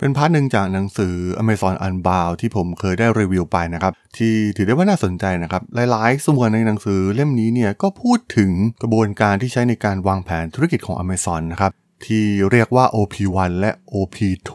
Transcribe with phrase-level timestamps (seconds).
[0.00, 8.50] เป็นพาร์ทหนึ่งจากหนังสือ Amazon Unbound ที่ผมเคยได้รีวิวไปนะครับ ที่ถือได้ว่าน่าสนใจนะครับ หลายๆ ส่วนในหนังสือเล่มนี้เนี่ยก็พูดถึง
[8.82, 11.72] กระบวนการที่ใช้ในการวางแผนธุรกิจของ Amazon นะครับ
[12.06, 14.52] ที่เรียกว่า OP1 และ OP2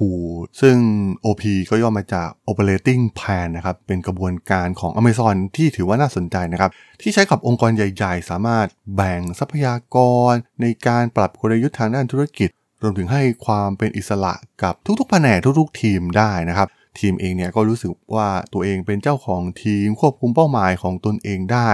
[0.61, 0.77] ซึ่ง
[1.25, 6.71] OP ก็ย่อมาจาก Operating Plan นะครับ เป็นกระบวนการของ Amazon ที่ถือว่าน่าสนใจนะครับ
[7.01, 9.97] ที่ใช้กับองค์กรใหญ่ ๆ สามารถแบ่งทรัพยาก
[10.31, 12.49] ร ในการปรับกลยุทธ์ทางด้านธุรกิจ
[12.81, 16.67] รวมถึงให้ความเป็นอิสระกับทุกๆแผนกทุกๆ ทีมได้นะครับ
[16.99, 21.69] ทีมเองเนี่ยก็รู้สึกว่าตัวเองเป็นเจ้าของทีมควบคุมเป้าหมายของตนเองได้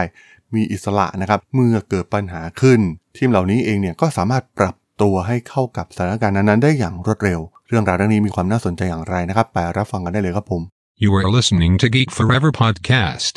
[0.56, 2.80] มีอิสระนะครับเมื่อเกิดปัญหาขึ้น
[3.18, 10.62] ทีมเหล่านี้เองเนี่ยก็สามารถปรับตัวให้เข้ากับสถานการณ์นั้นๆ ได้อย่างรวดเร็ว เรื่องราวเรื่องนี้มีความน่าสนใจอย่างไรนะครับไปรับฟังกันได้เลยครับผม
[11.04, 13.34] You are listening to Geek Forever podcast.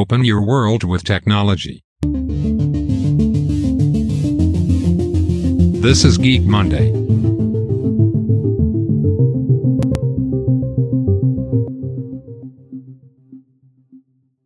[0.00, 1.76] Open your world with technology.
[5.88, 6.86] This is Geek Monday.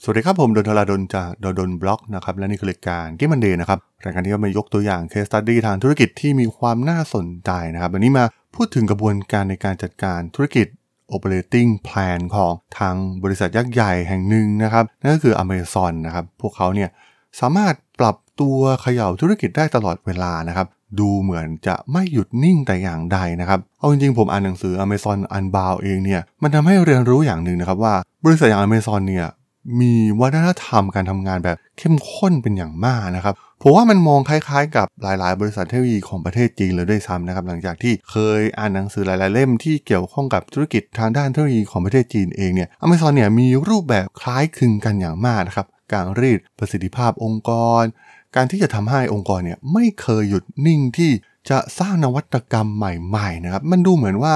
[0.02, 10.66] สวัสดีครับผมดล ธราดล จาก ด.ดล็อกนะครับและนี่คือรายการ Geek Monday นะครับรายการที่จะมายกตัวอย่าง case study ทางธุรกิจที่มีความน่าสนใจนะครับวันนี้มาพูดถึงกระบวนการในการจัดการธุรกิจ
[11.14, 16.90] operating plan ของทางบริษัทยักษ์ใหญ่แห่งหนึ่งนะครับนั่นก็คือ Amazon นะครับพวกเขาเนี่ย
[17.40, 20.68] สามารถปรับตัวเขย่าธุรกิจได้ตลอดเวลานะครับ
[21.00, 29.26] ดูเหมือนจะไม่หยุดนิ่งแต่อย่างใดนะครับ เอาจริงๆผมอ่านหนังสือ Amazon Unbound เองเนี่ย มันทำให้เรียนรู้อย่างหนึ่งนะครับว่า บริษัทอย่าง Amazon เนี่ย
[29.80, 47.82] มีวัฒนธรรมการทำงานแบบเข้มข้นเป็นอย่างมากนะครับผมว่ามันมองคล้ายๆ กับหลายๆ บริษัทเทคโนโลยีของประเทศจีนเลยด้วยซ้ำนะครับหลังจากที่เคยอ่านหนังสือหลายๆ เล่มที่เกี่ยวข้องกับธุรกิจทางด้านเทคโนโลยีของประเทศจีนเองเนี่ย Amazon เนี่ยมีรูปแบบคล้ายคลึงกันอย่างมากนะครับการรีดประสิทธิภาพองค์กร
[48.36, 51.10] การที่จะทำให้องค์กรเนี่ยไม่เคยหยุดนิ่งที่
[51.50, 54.34] จะสร้างนวัตกรรมใหม่ๆนะครับมันดูเหมือนว่า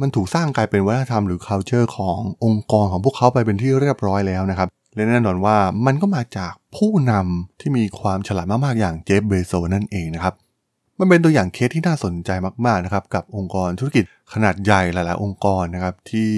[0.00, 10.34] มันถูกสร้างกลายเป็นวัฒนธรรมหรือ culture ขององค์กรของพวกเขาไปเป็นที่เรียบร้อยแล้วนะครับและแน่นอนว่ามันก็มาจากผู้นำที่มีความฉลาดมากๆอย่างเจฟเบโซนั่นเองนะครับ
[10.98, 12.30] มันเป็นตัวอย่างเคสที่น่าสนใจ
[12.66, 16.30] มากๆนะครับกับองค์กรธุรกิจขนาดใหญ่หลาย ๆ องค์กรนะครับที่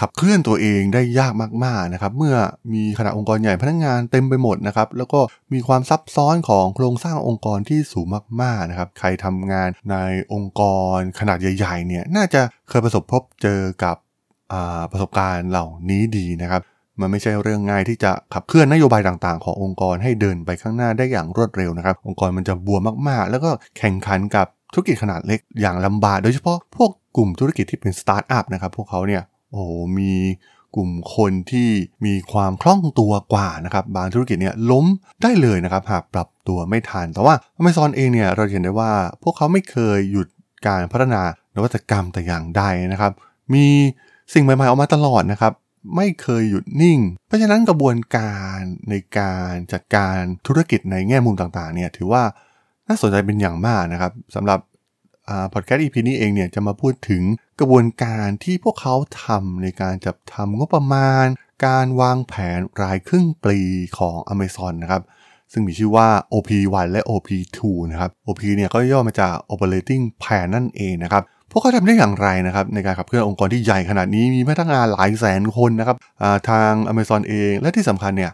[0.00, 1.32] ขับเคลื่อนตัวเองได้ยาก
[1.64, 2.36] มากๆนะครับเมื่อ
[2.74, 5.20] มีขนาดองค์กรใหญ่พนักงานเต็มไปหมดนะครับแล้วก็
[5.52, 8.06] มีความซับซ้อนของโครงสร้างองค์กรที่สูง
[8.42, 9.96] มากๆนะครับใครทำงานใน
[10.32, 10.62] องค์ก
[10.96, 13.96] รขนาดใหญ่ๆเนี่ยน่าจะเคยประสบพบเจอกับ
[14.90, 16.62] ประสบการณ์เหล่านี้ดีนะครับ
[17.00, 29.22] มันไม่ใช่เรื่องง่ายที่จะขับเคลื่อนนโยบายต่างๆ ขององค์กรให้เดินไปข้างหน้าได้อย่างรวดเร็วนะครับ องค์กรมันจะบวมมากๆ แล้วก็แข่งขันกับธุรกิจขนาดเล็กอย่างลำบาก โดยเฉพาะพวกกลุ่มธุรกิจที่เป็นสตาร์ทอัพนะครับ พวกเขาเนี่ย
[29.52, 29.62] โอ้
[29.98, 30.12] มี
[30.76, 31.68] กลุ่มคนที่
[32.06, 34.86] มีความคล่องตัวกว่านะครับ บางธุรกิจเนี่ยล้ม
[35.22, 38.92] ได้เลยนะครับ หากปรับตัวไม่ทัน แต่ว่า Amazon เองเนี่ยเราเห็นได้ว่า
[39.22, 40.28] พวกเขาไม่เคยหยุด
[40.66, 41.22] การพัฒนา
[41.54, 43.12] นวัตกรรมแต่อย่างใดนะครับ
[43.54, 43.66] มี
[44.34, 45.52] สิ่งใหม่ๆออกมาตลอดนะครับ
[45.96, 48.58] ไม่เคยหยุดนิ่ง เพราะฉะนั้นกระบวนการ
[48.90, 50.16] ในการจัดการ
[50.46, 52.22] ธุรกิจในแง่มุมต่างๆเนี่ยถือว่า
[52.88, 54.58] น่าสนใจเป็นอย่างมากนะครับสำหรับ
[55.52, 57.22] พอดแคสต์ EP นี้เองเนี่ยจะมาพูดถึง
[57.60, 61.26] กระบวนการที่พวกเขาทำในการจัดทำงบประมาณ
[61.66, 63.58] การวางแผนรายครึ่งปี
[63.98, 65.02] ของ Amazon นะครับ
[65.52, 67.58] ซึ่งมีชื่อว่า OP1 และ OP2
[67.92, 75.96] นะครับ OP เนี่ยก็ย่อมาจาก Operating Plan นั่นเองนะครับพวกเขาทำได้อย่างไรนะครับในการขับเคลื่อนองค์กรที่ใหญ่ขนาดนี้มีพนักงานหลายแสนคนนะครับ
[76.50, 78.32] ทาง Amazon เองและที่สำคัญเนี่ย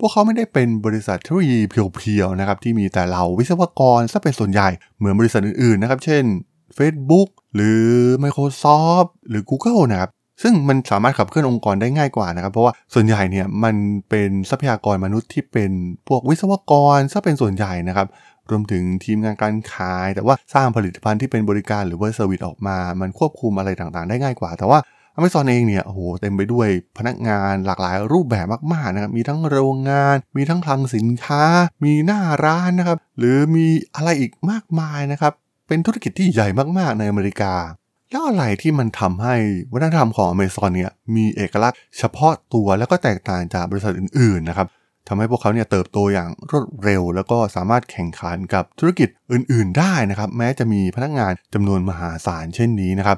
[0.00, 6.24] พวกเขาไม่ได้เป็นบริษัทเทคโนโลยีเพียวๆนะครับที่มีแต่เราวิศวกรซะเป็นส่วนใหญ่เหมือนบริษัทอื่นๆนะครับเช่น
[6.78, 7.84] Facebook หรือ
[8.24, 10.10] Microsoft หรือ Google นะครับ
[10.42, 13.76] ซึ่งมันสามารถขับเคลื่อนองค์กรได้ง่ายกว่านะครับ เพราะว่าส่วนใหญ่เนี่ยมัน
[14.08, 15.70] เป็นทรัพยากรมนุษย์ที่เป็น
[16.08, 18.06] พวกวิศวกรซะเป็นส่วนใหญ่นะครับ
[18.50, 24.78] รวมถึงทีมงานการขาย แต่ว่าสร้างผลิตภัณฑ์ที่เป็นบริการหรือว่าเซอร์วิสออกมา มันควบคุมอะไรต่างๆ ได้ง่ายกว่า แต่ว่า
[25.16, 26.68] Amazon เองเนี่ยโอ้โหเต็มไปด้วย
[26.98, 31.44] พนักงานหลากหลายรูปแบบมากๆนะครับมีทั้งโรงงาน มีทั้งคลังสินค้า
[31.84, 35.32] มีหน้าร้านนะครับหรือมีอะไรอีกมากมายนะครับ
[35.66, 37.54] เป็นธุรกิจที่ใหญ่มากๆในอเมริกา
[38.10, 39.34] แล้วอะไรที่มันทำให้
[39.72, 44.66] วัฒนธรรมของ Amazon เนี่ยมีเอกลักษณ์เฉพาะตัวแล้วก็แตกต่างจากบริษัทอื่นๆนะครับ
[45.08, 53.16] ทำให้พวกเขาเนี่ยเติบโตอย่างรวดเร็ว แล้วก็สามารถแข่งขันกับธุรกิจอื่น ๆ ได้นะครับ แม้จะมีพนักงานจำนวนมหาศาลเช่นนี้นะครับ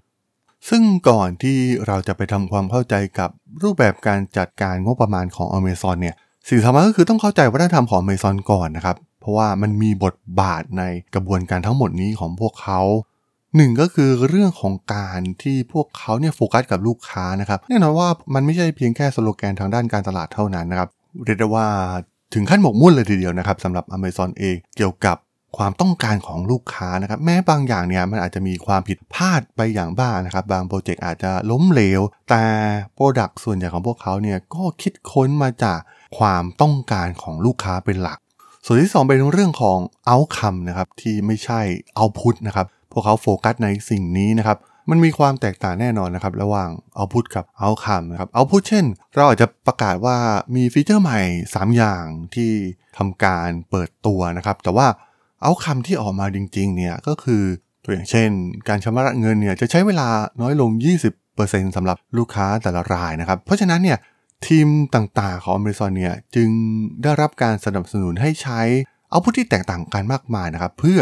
[0.68, 3.30] ซึ่งก่อนที่เราจะไปทำความเข้าใจกับ
[3.62, 6.16] รูปแบบการจัดการงบประมาณของ Amazon เนี่ย
[6.48, 8.96] สิ่งสำคัญก็คือต้องเข้าใจวัฒนธรรมของ Amazon ก่อนนะครับ
[9.28, 10.82] ราะว่ามันมีบทบาทใน
[11.14, 12.80] กระบวนการทั้งหมดนี้ของพวกเขา
[13.56, 20.88] หนึ่งก็คือเรื่องของการที่พวกเขาเนี่ยโฟกัสกับลูกค้านะครับแน่นอนว่ามันไม่ใช่เพียงแค่สโลแกนทางด้านการตลาดเท่านั้นนะครับ
[21.24, 21.66] เรียกได้ว่า
[22.34, 25.16] ถึงขั้นหมกมุ่นเลยทีเดียวนะครับสำหรับ Amazon เองเกี่ยวกับ
[25.58, 32.44] ความต้องการของลูกค้านะครับแม้บางอย่างเนี่ยมันอาจจะมีความผิดพลาดไปอย่างบ้างนะครับ บางโปรเจกต์อาจจะล้มเหลว แต่
[32.94, 35.78] product ส่วนใหญ่ของพวกเขาเนี่ยก็คิดค้นมาจาก
[36.18, 38.18] ความต้องการของลูกค้าเป็นหลัก
[38.64, 39.78] ส่วนที่ 2 เป็นเรื่องของ
[40.12, 41.60] outcome นะครับที่ไม่ใช่
[41.98, 44.58] output นะครับพวกเขาโฟกัสในสิ่งนี้นะครับ
[44.90, 48.84] มันมีความแตกต่างแน่นอนนะครับ ระหว่าง output กับ outcome นะครับ output เช่น
[49.14, 50.16] เราอาจจะประกาศว่า
[50.54, 51.20] มี feature ใหม่
[51.52, 52.50] 3 อย่างที่
[52.98, 54.86] ทำการเปิดตัวนะครับ แต่ว่า
[55.44, 57.42] outcome ที่ออกมาจริงๆเนี่ยก็คือ
[57.84, 58.28] ตัวอย่างเช่น
[58.68, 60.08] การชำระเงินเนี่ยจะใช้เวลา
[60.40, 60.70] น้อยลง
[61.24, 63.98] 20%สำหรับลูกค้าแต่ละรายนะครับ เพราะฉะนั้นเนี่ย
[64.46, 66.48] ทีมต่างๆของ Amazon เนี่ยจึง
[67.02, 68.60] ได้รับการสนับสนุนให้ใช้
[69.10, 71.00] เอาพุทที่แตกต่างกันมากมายนะครับ เพื่อ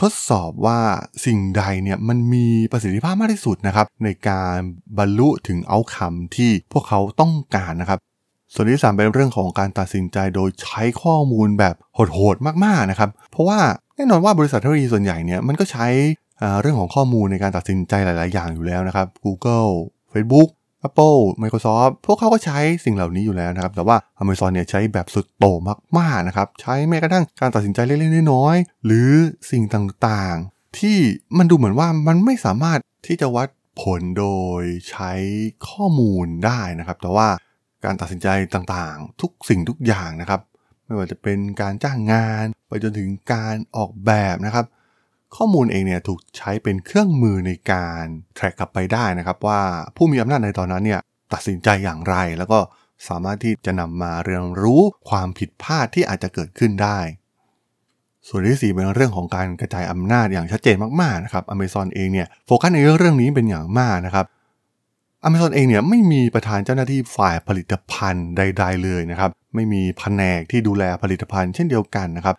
[0.00, 0.80] ทดสอบว่า
[1.26, 4.56] สิ่งใดเนี่ยมันมีประสิทธิภาพมากที่สุดนะครับ ในการ
[4.98, 7.98] บรรลุถึงเอาคำที่พวกเขาต้องการนะครับ
[8.54, 13.58] ส่วนที่ 3 เป็นเรื่องของการตัดสินใจโดยใช้ข้อมูลแบบโหดๆมากๆนะครับ เพราะว่า
[13.94, 15.86] แน่นอนว่าบริษัทเทคโนโลยีส่วนใหญ่เนี่ยมันก็ใช้
[16.60, 19.70] เรื่องของข้อมูลในการตัดสินใจหลาย ๆ อย่างอยู่แล้วนะครับ Google
[20.12, 20.48] Facebook
[20.86, 25.58] Apple Microsoft พวกเขาก็ใช้สิ่งเหล่านี้อยู่แล้วนะครับ แต่ว่า Amazon เนี่ยใช้แบบสุดโต่ง
[25.98, 29.10] มากๆนะครับ ใช้แม้กระทั่งการตัดสินใจเล็กๆน้อยๆ หรือ
[29.50, 30.98] สิ่งต่างๆ ที่
[31.38, 33.48] มันดูเหมือนว่ามันไม่สามารถที่จะวัด
[33.80, 34.26] ผลโด
[34.60, 35.12] ยใช้
[35.68, 37.28] ข้อมูลได้นะครับ แต่ว่า
[37.84, 40.40] การตัดสินใจต่างๆ ทุกสิ่งทุกอย่างนะครับ
[40.84, 44.64] ไม่ว่าจะเป็นการจ้างงาน ไปจนถึงการออกแบบนะครับ
[45.36, 48.04] ข้อมูลเองเนี่ยถูกใช้เป็นเครื่องมือในการ
[48.36, 49.60] แทร็กกลับไปได้นะครับ ว่า
[49.96, 51.00] ผู้มีอำนาจในตอนนั้นเนี่ย
[51.32, 52.58] ตัดสินใจอย่างไร แล้วก็
[53.08, 56.98] สามารถที่จะนำมาเรียนรู้ความผิดพลาดที่อาจจะเกิดขึ้นได้
[58.28, 64.26] ส่วนที่4เป็นเรื่องของการกระจายอำนาจอย่างชัดเจนมากๆนะครับอเมซอนเองเนี่ยโฟกัสในเรื่องนี้เป็นอย่างมากนะครับ
[65.24, 72.36] อเมซอนเองเนี่ยไม่มีประธานเจ้าหน้าที่ฝ่ายผลิตภัณฑ์ใด ๆ เลยนะครับ ไม่มีแผนกที่ดูแลผลิตภัณฑ์เช่นเดียวกันนะครับ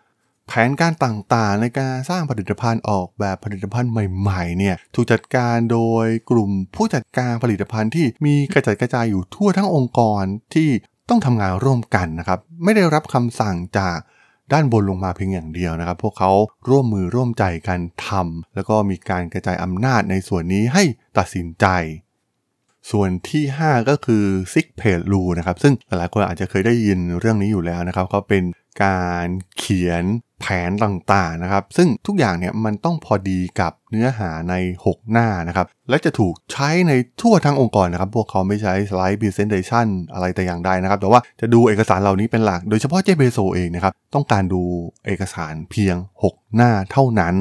[0.52, 10.22] แผนการต่างๆ ในการสร้างผลิตภัณฑ์ออกแบบผลิตภัณฑ์ใหม่ๆเนี่ยถูกจัดการโดยกลุ่มผู้จัดการผลิตภัณฑ์ที่มีกระจัดกระจายอยู่ทั่วทั้งองค์กร
[10.54, 10.68] ที่
[11.08, 13.98] ต้องทำงานร่วมกันนะครับไม่ได้รับคำสั่งจาก
[14.52, 16.30] ด้านบนลงมาเพียงอย่างเดียวนะครับ พวกเขา
[16.68, 20.84] ร่วมมือร่วมใจกันทำแล้วก็มีการกระจายอำนาจในส่วนนี้ให้
[21.18, 21.66] ตัดสินใจ
[22.90, 28.42] ส่วนที่ 5 ก็คือ Six Page Rule นะครับ ซึ่งหลายๆคนอาจจะเคยได้ยินเรื่องนี้อยู่แล้วนะครับเขาเป็น
[28.84, 29.26] การ
[29.58, 30.04] เขียน
[30.40, 34.54] แผนต่างๆนะครับ ซึ่งทุกอย่างเนี่ยมันต้องพอดีกับเนื้อหาใน
[34.86, 44.62] 6 หน้านะครับ และจะถูกใช้ในทั่วทั้งองค์กรนะครับ พวกเขาไม่ใช้สไลด์ presentation อะไรแต่อย่างใดนะครับ แต่ว่าจะดูเอกสารเหล่านี้เป็นหลัก โดยเฉพาะเจเบโซเองนะครับ ต้องการดู
[45.06, 47.34] เอกสารเพียง 6 หน้าเท่านั้น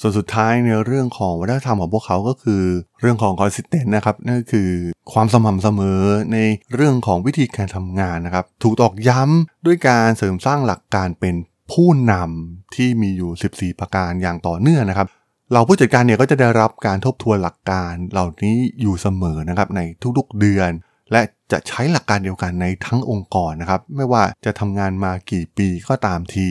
[0.00, 2.62] ส่วนสุดท้ายในเรื่องของวัฒนธรรมของพวกเขาก็คือ
[3.00, 4.70] เรื่องของ consistent นะครับนั่นคือ
[5.12, 6.00] ความสม่ำเสมอ
[6.32, 6.38] ใน
[6.74, 11.34] เรื่องของวิธีการทำงานนะครับถูกตอกย้ำด้วยการเสริมสร้างหลักการเป็น
[11.72, 15.08] ผู้นำที่มีอยู่ 14 ประการอย่างต่อเนื่องนะครับ
[15.52, 19.80] เราผู้จัดการเนี่ยก็จะได้รับการทบทวนหลักการเหล่านี้อยู่เสมอนะครับใน
[20.18, 20.70] ทุกๆเดือน
[21.12, 21.20] และ
[21.52, 26.48] จะใช้หลักการเดียวกันในทั้งองค์กรนะครับไม่ว่าจะทำงานมากี่ปีก็ตามที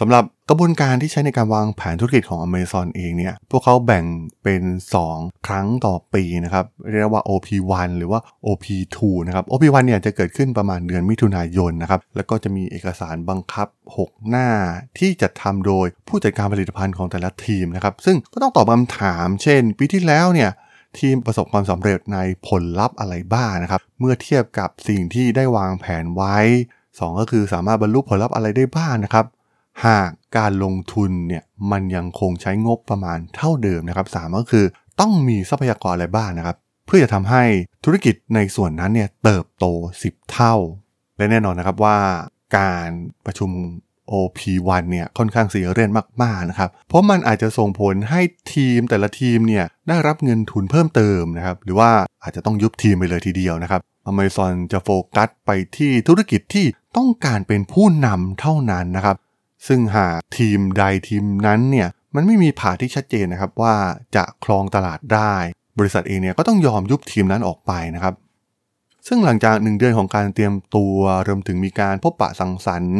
[0.00, 4.04] สำหรับกระบวนการที่ใช้ในการวางแผนธุรกิจของ Amazon เองเนี่ย พวกเขาแบ่ง
[4.42, 4.62] เป็น
[5.04, 13.68] 2 ครั้งต่อปีนะครับ เรียกว่า OP1 หรือว่า OP2 นะครับ OP1 เนี่ยจะเกิดขึ้นประมาณเดือนมิถุนายนนะครับ แล้วก็จะมีเอกสารบังคับ
[13.98, 14.48] 6 หน้า
[14.98, 20.50] ที่จะทำโดยผู้จัดการผลิตภัณฑ์ของแต่ละทีมนะครับ ซึ่งก็ต้องตอบคำถาม เช่น ปีที่แล้วเนี่ย
[20.98, 22.18] ทีมประสบความสำเร็จใน
[22.48, 26.36] ผลลัพธ์อะไรบ้างนะครับ เมื่อเทียบกับสิ่งที่ได้วางแผนไว้
[26.78, 29.26] 2 ก็คือสามารถบรรลุผลลัพธ์อะไรได้บ้างนะครับ
[29.86, 34.64] หากการลงทุนเนี่ยมันยังคงใช้งบประมาณเท่าเดิมนะครับสามก็คือ
[35.00, 36.56] ต้องมีทรัพยากรอะไรบ้างนะครับ
[36.86, 37.44] เพื่อจะทำให้
[37.84, 39.64] ธุรกิจในส่วนนั้นเนี่ยเติบโต
[40.02, 40.54] 10 เท่า
[41.16, 41.98] และแน่นอนนะครับว่า
[42.58, 42.88] การ
[43.26, 43.50] ประชุม
[44.12, 45.90] OP1 เนี่ยค่อนข้างเสียเรียน
[46.22, 48.20] มากๆนะครับ เพราะมันอาจจะส่งผลให้
[48.54, 51.90] ทีมแต่ละทีมเนี่ยได้รับเงินทุนเพิ่มเติมนะครับ หรือว่า
[52.22, 53.80] อาจจะต้องยุบทีมไปเลยทีเดียวนะครับ
[54.10, 56.66] Amazon จะโฟกัสไปที่ธุรกิจที่
[56.96, 59.16] ต้องการเป็นผู้นำเท่านั้นนะครับ
[59.66, 63.74] ซึ่งหากทีมใดทีมนั้นเนี่ยมันไม่มีผ่าที่ชัดเจนนะครับว่า
[64.16, 65.34] จะครองตลาดได้
[65.78, 68.14] บริษัทเองเนี่ยก็ต้องยอมยุบทีมนั้นออกไปนะครับ
[69.06, 70.96] ซึ่งหลังจากหนึ่งเดือนของการเตรียมตัว
[71.26, 72.98] รวมถึงมีการพบปะสังสรรค์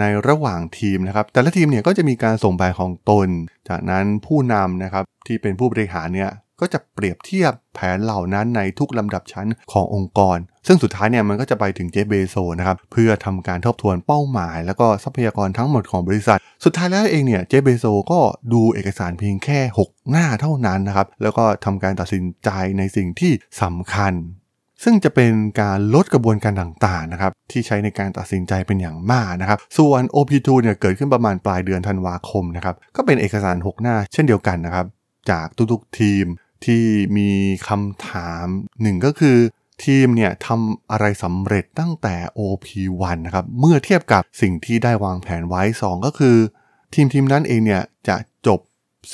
[0.00, 3.28] ในระหว่างทีมนะครับ แต่ละทีมเนี่ยก็จะมีการส่งใบของตน
[3.68, 6.30] จากนั้นผู้นำนะครับที่เป็นผู้บริหารเนี่ย
[6.60, 18.20] ก็จะเปรียบเทียบแผนเหล่านั้นในทุกลำดับชั้นขององค์กร ซึ่งสุดท้ายเนี่ยมันก็จะไปถึงเจเบโซนะครับเพื่อทำการทบทวนเป้าหมาย แล้วก็ทรัพยากรทั้งหมดของบริษัท สุดท้ายแล้วเองเนี่ยเจเบโซก็
[18.52, 23.32] ดูเอกสารเพียงแค่ 6 หน้าเท่านั้นนะครับแล้วก็ทำการตัดสินใจในสิ่งที่
[23.62, 24.14] สำคัญ
[24.84, 34.86] ซึ่งจะเป็นการลดกระบวนการต่างๆนะครับที่ใช้ในการตัดสินใจเป็นอย่างมากนะครับส่วน OP2 เนี่ยเกิดขึ้นประมาณปลายเดือนธันวาคมนะครับก็เป็นเอกสาร 6 หน้าเช่นเดียวกันนะครับ
[35.30, 36.24] จากทุกๆทีม
[36.64, 36.84] ที่
[37.16, 37.30] มี
[37.68, 38.46] คำถาม
[38.82, 39.38] หนึ่งก็คือ
[39.84, 46.36] ทีมเนี่ยทำอะไรสำเร็จตั้งแต่ OP1 นะครับเมื่อเทียบกับสิ่งที่ได้วางแผนไว้ 2 ก็คือ
[46.94, 48.60] ทีมทีมนั้นเองเนี่ยจะจบ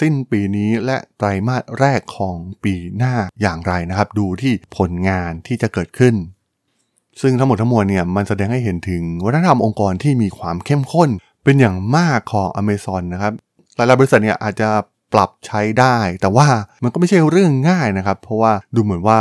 [0.01, 6.15] สิ้นปีนี้และไตรมาสแรกของปีหน้าอย่างไรนะครับ ดูที่ผลงานที่จะเกิดขึ้น
[7.21, 11.11] ซึ่งทั้งหมดทั้งมวลเนี่ยมันแสดงให้เห็นถึงวัฒนธรรมองค์กรที่มีความเข้มข้น
[11.45, 13.33] เป็นอย่างมากของ Amazon นะครับ
[13.77, 14.69] หลายๆบริษัทเนี่ยอาจจะ
[15.13, 16.47] ปรับใช้ได้ แต่ว่า
[16.85, 19.21] มันก็ไม่ใช่เรื่องง่ายนะครับ เพราะว่าดูเหมือนว่า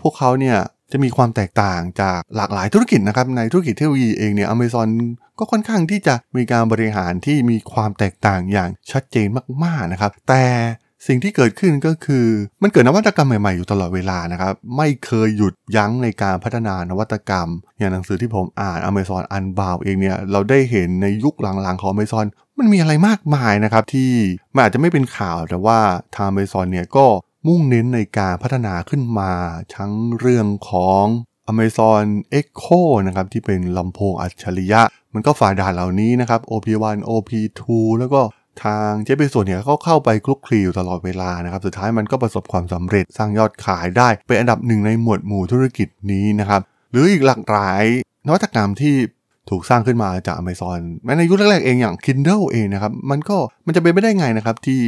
[0.00, 0.58] พวกเขาเนี่ย
[0.92, 4.88] จะมีความแตกต่างจากหลากหลายธุรกิจนะครับ ในธุรกิจเทคโนโลยีเองเนี่ยอเมซอน
[5.38, 9.28] ก็ค่อนข้างที่จะมีการบริหารที่มีความแตกต่างอย่างชัดเจน
[9.64, 10.44] มากๆนะครับ แต่
[11.08, 12.26] สิ่งที่เกิดขึ้นก็คือ
[12.62, 17.48] มันเกิดนวัตกรรมใหม่ๆอยู่ตลอดเวลานะครับ ไม่เคยหยุดยั้งในการพัฒนานวัตกรรม
[17.78, 22.26] อย่างหนังสือที่ผมอ่าน Amazon Unbound เองเนี่ย เราได้เห็นในยุคหลังๆของ Amazon
[22.62, 24.12] มันมีอะไรมากมายนะครับที่
[24.54, 25.78] มันอาจจะไม่เป็นข่าวแต่ว่า
[26.16, 27.06] ทาง Amazon เนี่ยก็
[27.46, 29.32] มุ่งเน้นในการพัฒนาขึ้นมา
[29.76, 31.04] ทั้งเรื่องของ
[31.50, 32.04] Amazon
[32.38, 34.82] Echo นะครับที่เป็นลำโพงอัจฉริยะ
[35.14, 37.62] มันก็ฝ่าด่านเหล่านี้นะครับ OP1 OP2
[37.98, 38.20] แล้วก็
[38.64, 47.84] ทางเจฟเบโซเนี่ยก็เข้าไปคลุกคลีอยู่ตลอดเวลานะครับ สุดท้ายมันก็ประสบความสำเร็จสร้างยอดขายได้ เป็นอันดับหนึ่งในหมวดหมู่ธุรกิจนี้นะครับ หรืออีกหลากหลาย
[48.26, 48.94] นวัตกรรมที่
[49.50, 54.80] ถูกสร้างขึ้นมาจาก Amazon แม้ในยุคแรกๆเองอย่าง Kindle เองนะครับ มันก็มันจะเป็นไม่ได้ไงนะครับ ที่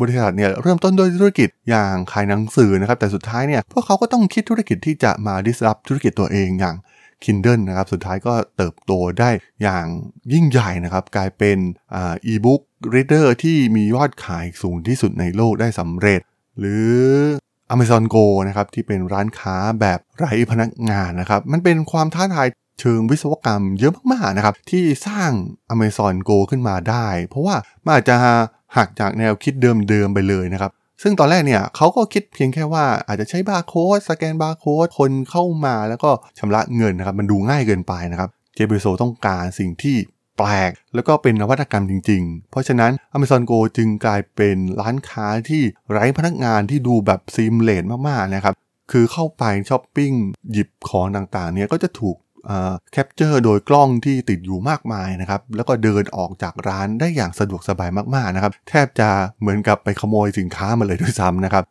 [0.00, 6.76] บริษัทเนี่ยเริ่มต้นด้วยธุรกิจอย่างขายหนังสือนะครับ แต่สุดท้ายเนี่ยพวกเขาก็ต้องคิดธุรกิจที่จะมา disrupt ธุรกิจตัวเองอย่าง
[7.24, 9.30] Kindle นะครับ สุดท้ายก็เติบโตได้
[9.62, 9.86] อย่าง
[10.32, 11.58] ยิ่งใหญ่นะครับ กลายเป็น
[11.94, 12.62] อ่า e-book
[12.94, 16.20] reader ที่มียอดขายสูงที่สุดในโลกได้สำเร็จ
[16.58, 16.92] หรือ
[17.74, 22.48] Amazon Go นะครับที่เป็นร้านค้าแบบไร้พนักงานนะครับ มันเป็นความท้าทาย
[22.80, 25.30] เชิงวิศวกรรมเยอะมากๆนะครับ ที่สร้าง
[25.74, 28.16] Amazon Go ขึ้นมาได้ เพราะว่ามันอาจจะ
[28.76, 29.54] หักจากแนวคิด
[29.88, 39.96] เดิมๆไปเลยนะครับ ซึ่งตอนแรกเนี่ยเขาก็คิดเพียงแค่ว่าอาจจะใช้บาร์โค้ดสแกนบาร์โค้ดคนเข้ามาแล้วก็ชำระเงินนะครับ มันดูง่ายเกินไปนะครับเจเบโซต้องการสิ่งที่
[40.38, 48.54] แปลก แล้วก็เป็นนวัตกรรมจริง ๆ เพราะฉะนั้น Amazon Go จึงกลายเป็นร้านค้าที่ไร้พนักงานที่ดูแบบ seamless มากๆนะครับ
[48.92, 50.12] คือเข้าไปช้อปปิ้ง
[50.52, 52.16] หยิบของต่างๆเนี่ยก็จะถูก
[52.92, 59.08] capture โดยกล้องที่ติดอยู่มากมายนะครับ แล้วก็เดินออกจากร้านได้อย่างสะดวกสบายมากๆนะครับ แทบจะ
[59.40, 61.64] เหมือนกับไปขโมยสินค้ามาเลยด้วยซ้ำนะครับ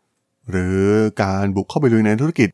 [0.52, 0.80] หรือ
[1.24, 2.50] การบุกเข้าไปลุยในธุรกิจ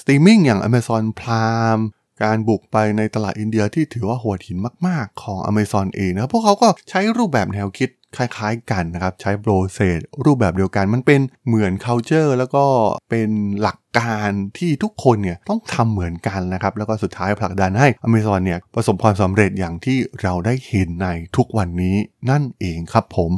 [0.00, 1.82] สตรีมมิ่งอย่าง Amazon Prime
[2.24, 12.64] การบุกไปในตลาดอินเดียที่ถือว่าโหดหินมาก ๆ ของ Amazon เองนะพวกเขาก็ใช้รูปแบบแนวคิด คล้ายๆกันนะครับ ใช้โปรเซสรูปแบบเดียวกัน มันเป็นเหมือน culture แล้วก็
[13.10, 13.28] เป็น
[13.62, 21.96] หลักการที่ทุกคนเนี่ยต้องทำเหมือนกันนะครับ แล้วก็สุดท้ายผลักดันให้ Amazon เนี่ยประสบความสำเร็จอย่างที่เราได้เห็นในทุกวันนี้
[22.30, 23.32] นั่นเองครับผม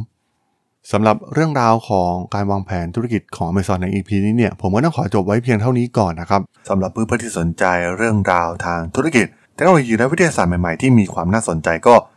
[0.93, 7.65] สำหรับเรื่องราวของการวางแผนธุรกิจของ Amazon ใน EP นี้เนี่ยผมก็ต้องขอจบไว้เพียงเท่านี้ก่อนนะครับสำหรับเพื่อนๆที่สนใจ
[7.97, 11.95] เรื่องราวทางธุรกิจเทคโนโลยีและวิทยาศาสตร์ใหม่ๆที่มีความน่าสนใจก็